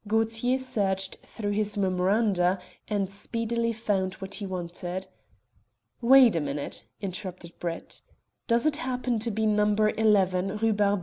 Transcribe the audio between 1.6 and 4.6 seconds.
memoranda, and speedily found what he